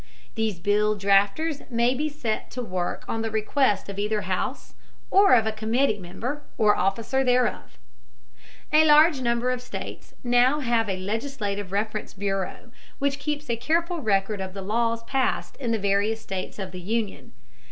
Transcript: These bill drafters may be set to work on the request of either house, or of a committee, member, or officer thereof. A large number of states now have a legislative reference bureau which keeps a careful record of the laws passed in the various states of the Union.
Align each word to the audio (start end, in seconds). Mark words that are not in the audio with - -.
These 0.33 0.57
bill 0.57 0.97
drafters 0.97 1.69
may 1.69 1.93
be 1.93 2.09
set 2.09 2.49
to 2.53 2.63
work 2.63 3.05
on 3.07 3.21
the 3.21 3.29
request 3.29 3.87
of 3.87 3.99
either 3.99 4.21
house, 4.21 4.73
or 5.11 5.35
of 5.35 5.45
a 5.45 5.51
committee, 5.51 5.99
member, 5.99 6.41
or 6.57 6.75
officer 6.75 7.23
thereof. 7.23 7.77
A 8.73 8.83
large 8.83 9.21
number 9.21 9.51
of 9.51 9.61
states 9.61 10.15
now 10.23 10.59
have 10.59 10.89
a 10.89 10.97
legislative 10.97 11.71
reference 11.71 12.15
bureau 12.15 12.71
which 12.97 13.19
keeps 13.19 13.47
a 13.47 13.55
careful 13.55 14.01
record 14.01 14.41
of 14.41 14.55
the 14.55 14.63
laws 14.63 15.03
passed 15.03 15.55
in 15.57 15.69
the 15.69 15.77
various 15.77 16.19
states 16.19 16.57
of 16.57 16.71
the 16.71 16.81
Union. 16.81 17.33